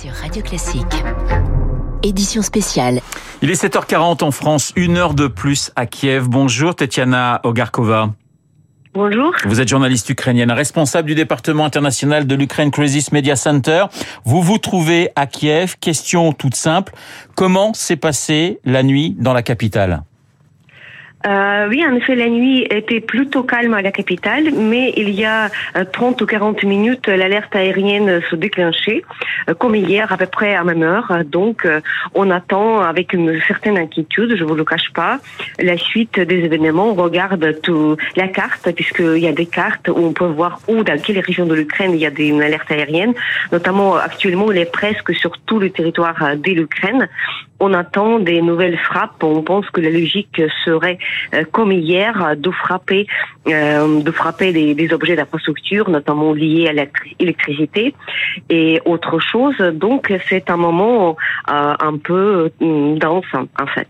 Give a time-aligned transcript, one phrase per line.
[0.00, 0.86] sur Radio Classique.
[2.02, 3.00] Édition spéciale.
[3.42, 6.26] Il est 7h40 en France, une heure de plus à Kiev.
[6.26, 8.10] Bonjour Tetiana Ogarkova.
[8.94, 9.32] Bonjour.
[9.44, 13.84] Vous êtes journaliste ukrainienne, responsable du département international de l'Ukraine Crisis Media Center.
[14.24, 15.76] Vous vous trouvez à Kiev.
[15.78, 16.94] Question toute simple.
[17.34, 20.02] Comment s'est passée la nuit dans la capitale?
[21.26, 25.26] Euh, oui, en effet, la nuit était plutôt calme à la capitale, mais il y
[25.26, 25.50] a
[25.92, 29.02] 30 euh, ou 40 minutes, l'alerte aérienne se déclenchait,
[29.48, 31.12] euh, comme hier, à peu près à même heure.
[31.26, 31.80] Donc, euh,
[32.14, 35.18] on attend avec une certaine inquiétude, je vous le cache pas,
[35.58, 36.90] la suite des événements.
[36.90, 40.82] On regarde tout, la carte, puisqu'il y a des cartes où on peut voir où,
[40.84, 43.12] dans quelle région de l'Ukraine, il y a des, une alerte aérienne.
[43.52, 47.08] Notamment, actuellement, il est presque sur tout le territoire de l'Ukraine.
[47.60, 49.22] On attend des nouvelles frappes.
[49.22, 50.98] On pense que la logique serait
[51.34, 53.06] euh, comme hier, de frapper,
[53.48, 57.94] euh, de frapper des, des objets d'infrastructure, notamment liés à l'électricité
[58.48, 59.56] et autre chose.
[59.74, 61.16] Donc c'est un moment
[61.50, 63.88] euh, un peu dense en fait.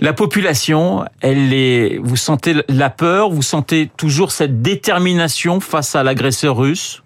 [0.00, 1.98] La population, elle est.
[2.02, 7.03] Vous sentez la peur, vous sentez toujours cette détermination face à l'agresseur russe?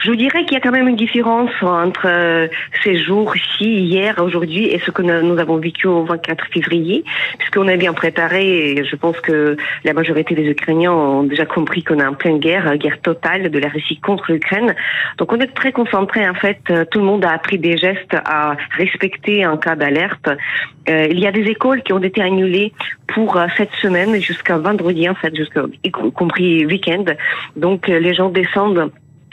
[0.00, 2.48] Je dirais qu'il y a quand même une différence entre euh,
[2.84, 7.04] ces jours-ci, hier, aujourd'hui, et ce que nous avons vécu au 24 février,
[7.38, 11.82] puisqu'on est bien préparé, et je pense que la majorité des Ukrainiens ont déjà compris
[11.82, 14.74] qu'on est en pleine guerre, guerre totale de la Russie contre l'Ukraine.
[15.18, 18.56] Donc on est très concentré, en fait, tout le monde a appris des gestes à
[18.76, 20.28] respecter en cas d'alerte.
[20.88, 22.72] Euh, il y a des écoles qui ont été annulées
[23.08, 27.04] pour euh, cette semaine jusqu'à vendredi, en fait, jusqu'à y compris week-end.
[27.56, 28.90] Donc les gens descendent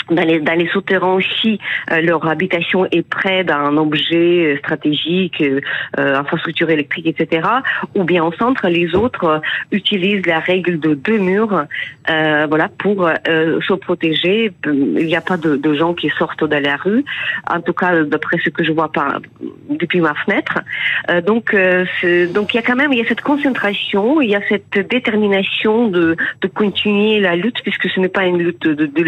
[0.09, 1.59] dans les, dans les souterrains aussi,
[1.91, 5.61] euh, leur habitation est près d'un objet euh, stratégique, euh,
[5.97, 7.47] infrastructure électrique, etc.
[7.95, 11.65] Ou bien en centre, les autres utilisent la règle de deux murs,
[12.07, 14.51] voilà, pour se protéger.
[14.65, 17.03] Il n'y a pas de, de, gens qui sortent de la rue,
[17.49, 19.19] en tout cas d'après ce que je vois pas
[19.69, 20.59] depuis ma fenêtre.
[21.25, 21.55] donc,
[22.33, 24.77] donc il y a quand même il y a cette concentration, il y a cette
[24.89, 29.03] détermination de, de continuer la lutte puisque ce n'est pas une lutte de, de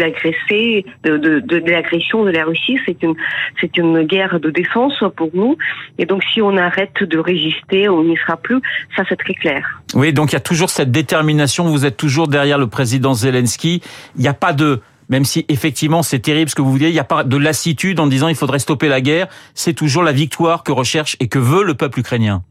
[1.04, 2.78] de, l'agression de la Russie.
[2.86, 3.14] C'est une,
[3.60, 5.56] c'est une guerre de défense pour nous.
[5.98, 8.60] Et donc, si on arrête de résister, on n'y sera plus.
[8.96, 9.82] Ça, c'est très clair.
[9.94, 11.64] Oui, donc il y a toujours cette détermination.
[11.64, 13.82] Vous êtes toujours derrière le président Zelensky.
[14.16, 16.92] Il n'y a pas de même si effectivement c'est terrible ce que vous dites, il
[16.92, 20.10] n'y a pas de lassitude en disant il faudrait stopper la guerre, c'est toujours la
[20.10, 22.42] victoire que recherche et que veut le peuple ukrainien.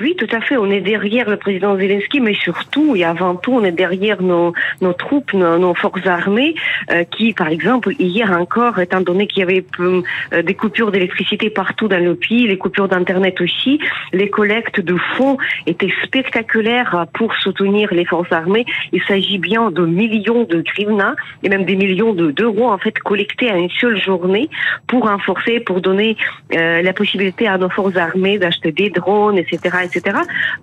[0.00, 0.56] Oui, tout à fait.
[0.56, 4.52] On est derrière le président Zelensky, mais surtout et avant tout, on est derrière nos,
[4.98, 6.54] troupes, nos, forces armées,
[6.90, 10.02] euh, qui, par exemple, hier encore, étant donné qu'il y avait euh,
[10.42, 13.80] des coupures d'électricité partout dans le pays, les coupures d'internet aussi,
[14.12, 15.36] les collectes de fonds
[15.66, 18.64] étaient spectaculaires pour soutenir les forces armées.
[18.92, 23.50] Il s'agit bien de millions de grivna et même des millions d'euros en fait collectés
[23.50, 24.48] à une seule journée
[24.86, 26.16] pour renforcer, pour donner
[26.54, 30.18] euh, la possibilité à nos forces armées d'acheter des drones, etc etc.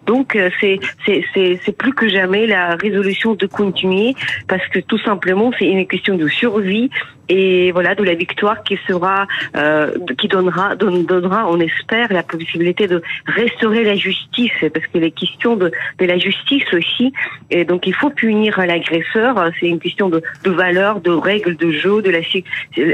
[0.05, 4.15] Donc euh, c'est c'est plus que jamais la résolution de continuer
[4.47, 6.89] parce que tout simplement c'est une question de survie
[7.29, 12.87] et voilà de la victoire qui sera euh, qui donnera donnera on espère la possibilité
[12.87, 14.51] de restaurer la justice.
[14.73, 17.13] Parce que les questions de, de la justice aussi.
[17.49, 19.51] Et donc il faut punir l'agresseur.
[19.59, 22.21] C'est une question de, de valeurs de règles de jeu de la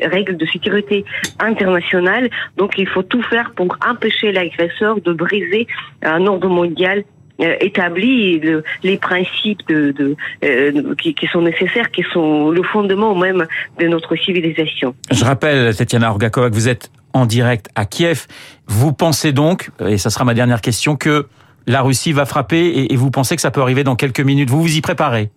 [0.08, 1.06] règles de sécurité
[1.40, 2.30] internationale.
[2.58, 5.68] Donc il faut tout faire pour empêcher l'agresseur de briser
[6.02, 7.04] un ordre mondial
[7.42, 8.42] euh, établi
[8.84, 13.48] les principes de, euh, qui, sont nécessaires, qui sont le fondement même
[13.80, 14.96] de notre civilisation.
[15.12, 18.28] Je rappelle, Tetiana Orgakova, que vous êtes en direct à Kiev.
[18.68, 21.28] Vous pensez donc, et ça sera ma dernière question, que
[21.66, 24.50] la Russie va frapper et, et vous pensez que ça peut arriver dans quelques minutes.
[24.50, 25.32] Vous vous y préparez?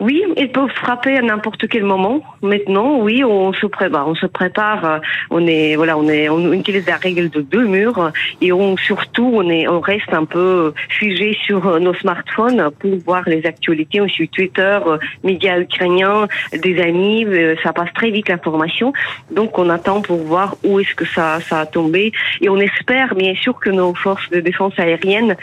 [0.00, 2.22] Oui, ils peuvent frapper à n'importe quel moment.
[2.40, 4.08] Maintenant, oui, on se prépare.
[4.08, 4.84] On se prépare.
[4.84, 4.98] Euh,
[5.30, 8.10] on est, voilà, on est, on utilise la règle de deux murs
[8.40, 12.96] et on surtout, on est, on reste un peu figé sur euh, nos smartphones pour
[13.04, 14.00] voir les actualités.
[14.00, 17.26] On suit Twitter, euh, médias ukrainiens, des amis.
[17.62, 18.94] Ça passe très vite l'information.
[19.30, 23.14] Donc, on attend pour voir où est-ce que ça, ça a tombé et on espère
[23.14, 25.36] bien sûr que nos forces de défense aérienne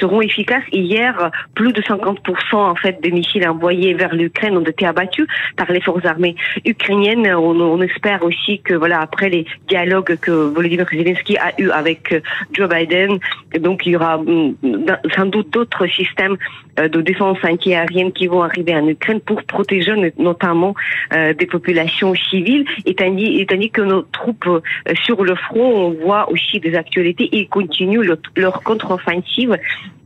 [0.00, 0.64] seront efficaces.
[0.72, 5.26] Hier, plus de 50% en fait des missiles envoyés vers l'Ukraine ont été abattus
[5.56, 7.26] par les forces armées ukrainiennes.
[7.34, 12.20] On, espère aussi que voilà après les dialogues que Volodymyr Zelensky a eu avec euh,
[12.52, 13.18] Joe Biden,
[13.58, 14.54] donc il y aura mm,
[15.16, 16.36] sans doute d'autres systèmes
[16.78, 20.74] euh, de défense anti-aérienne qui vont arriver en Ukraine pour protéger notamment
[21.12, 22.64] euh, des populations civiles.
[22.86, 24.62] Et tandis, que nos troupes
[25.02, 28.06] sur le front, on voit aussi des actualités, ils continuent
[28.36, 29.56] leur contre-offensive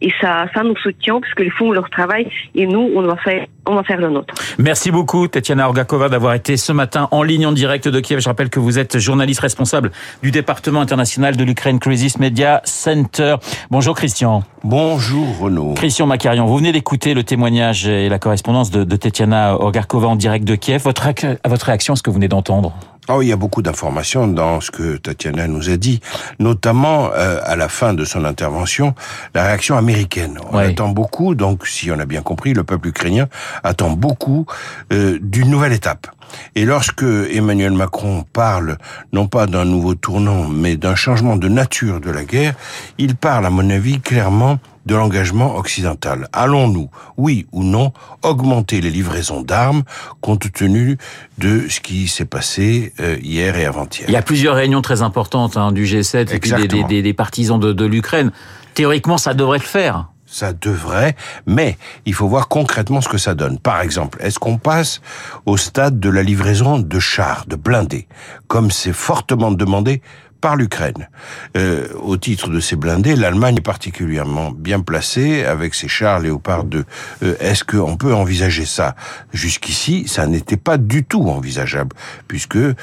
[0.01, 3.47] et ça, ça nous soutient parce qu'ils font leur travail et nous, on va faire
[3.67, 4.33] on va faire le nôtre?
[4.59, 8.21] Merci beaucoup, Tetiana Orgakova, d'avoir été ce matin en ligne en direct de Kiev.
[8.21, 9.93] Je rappelle que vous êtes journaliste responsable
[10.23, 13.37] du département international de l'Ukraine Crisis Media Center.
[13.71, 14.43] Bonjour Christian.
[14.65, 15.75] Bonjour Renaud.
[15.75, 20.17] Christian Macarion, vous venez d'écouter le témoignage et la correspondance de, de Tetiana Orgakova en
[20.17, 20.83] direct de Kiev.
[20.83, 21.09] Votre,
[21.45, 22.73] votre réaction à ce que vous venez d'entendre?
[23.09, 26.01] Oh, il y a beaucoup d'informations dans ce que Tatiana nous a dit,
[26.41, 28.95] notamment euh, à la fin de son intervention,
[29.33, 30.39] la réaction américaine.
[30.51, 33.29] On attend beaucoup, donc si on a bien compris, le peuple ukrainien
[33.63, 34.47] attend beaucoup
[34.93, 36.09] euh, d'une nouvelle étape.
[36.57, 38.77] Et lorsque Emmanuel Macron parle
[39.13, 42.55] non pas d'un nouveau tournant, mais d'un changement de nature de la guerre,
[42.99, 46.29] il parle, à mon avis, clairement de l'engagement occidental.
[46.33, 47.93] Allons-nous, oui ou non,
[48.23, 49.83] augmenter les livraisons d'armes
[50.21, 50.97] compte tenu
[51.39, 54.09] de ce qui s'est passé euh, hier et avant-hier?
[54.09, 57.03] Il y a plusieurs réunions très importantes hein, du G7 et puis des, des, des-
[57.03, 58.31] des partisans de, de l'Ukraine.
[58.75, 60.07] Théoriquement, ça devrait le faire.
[60.29, 61.15] Ça devrait,
[61.47, 63.61] mais il faut voir concrètement ce que ça donne.
[63.61, 65.01] Par exemple, est-ce qu'on passe
[65.47, 68.09] au stade de la livraison de chars, de blindés,
[68.49, 70.03] comme c'est fortement demandé
[70.47, 71.09] par l'Ukraine.
[71.57, 76.63] Euh, au titre de ces blindés, l'Allemagne est particulièrement bien placée avec ses chars Léopard
[76.63, 76.85] 2.
[77.25, 78.95] Euh, Est-ce qu'on peut envisager ça?
[79.33, 81.97] Jusqu'ici, ça n'était pas du tout envisageable,
[82.29, 82.77] puisque euh,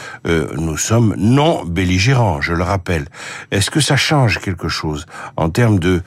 [0.57, 3.05] nous sommes non belligérants, je le rappelle.
[3.51, 5.05] Est-ce que ça change quelque chose
[5.37, 6.03] en termes de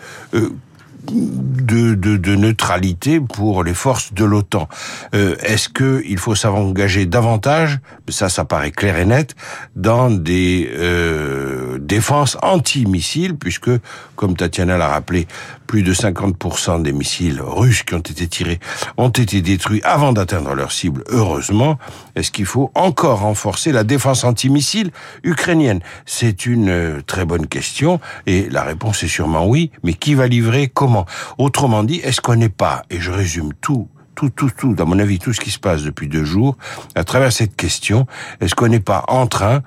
[1.13, 4.69] de, de, de neutralité pour les forces de l'OTAN.
[5.15, 9.35] Euh, Est-ce que il faut s'engager davantage Ça, ça paraît clair et net
[9.75, 13.71] dans des euh, défenses anti-missiles, puisque,
[14.15, 15.27] comme Tatiana l'a rappelé,
[15.67, 18.61] plus de 50% des missiles russes qui ont été tirés
[18.97, 21.03] ont été détruits avant d'atteindre leur cible.
[21.09, 21.79] Heureusement,
[22.15, 24.93] est-ce qu'il faut encore renforcer la défense antimissile
[25.25, 25.81] ukrainienne?
[26.05, 29.73] C'est une euh, très bonne question et la réponse est sûrement oui.
[29.83, 30.71] Mais qui va livrer?
[30.73, 30.96] Comment?
[31.37, 33.89] Autrement dit, est-ce qu'on n'est pas Et je résume tout.
[34.15, 36.57] Tout, tout, tout, dans mon avis, tout ce qui se passe depuis deux jours,
[36.95, 38.07] à travers cette question,
[38.41, 39.61] est-ce qu'on n'est pas en train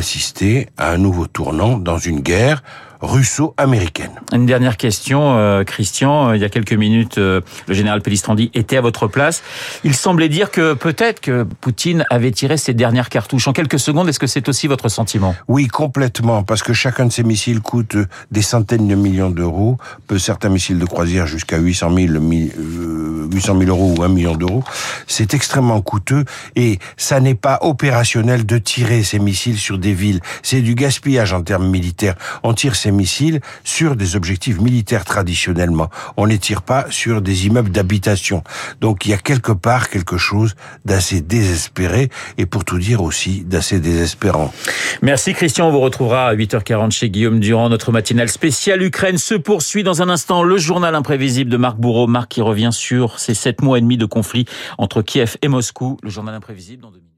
[0.00, 2.62] d'assister à un nouveau tournant dans une guerre
[3.00, 6.32] russo-américaine Une dernière question, euh, Christian.
[6.34, 9.42] Il y a quelques minutes, euh, le général Pellistrandi était à votre place.
[9.84, 13.48] Il semblait dire que peut-être que Poutine avait tiré ses dernières cartouches.
[13.48, 15.34] En quelques secondes, est-ce que c'est aussi votre sentiment?
[15.48, 17.96] Oui, complètement, parce que chacun de ces missiles coûte
[18.30, 19.76] des centaines de millions d'euros,
[20.06, 24.08] peut certains missiles de croisière jusqu'à 800 000, mi- euh, 800 000 euros ou 1
[24.08, 24.64] million d'euros.
[25.06, 29.76] C'est extrêmement coûteux et ça n'est pas opérationnel de tirer ces missiles sur
[30.42, 32.14] C'est du gaspillage en termes militaires.
[32.42, 35.90] On tire ces missiles sur des objectifs militaires traditionnellement.
[36.16, 38.42] On ne les tire pas sur des immeubles d'habitation.
[38.80, 40.54] Donc il y a quelque part quelque chose
[40.84, 44.52] d'assez désespéré et pour tout dire aussi d'assez désespérant.
[45.02, 47.68] Merci Christian, on vous retrouvera à 8h40 chez Guillaume Durand.
[47.68, 50.42] Notre matinale spéciale Ukraine se poursuit dans un instant.
[50.42, 52.06] Le journal imprévisible de Marc Bourreau.
[52.06, 54.46] Marc qui revient sur ces sept mois et demi de conflit
[54.78, 55.98] entre Kiev et Moscou.
[56.02, 57.15] Le journal imprévisible dans deux minutes.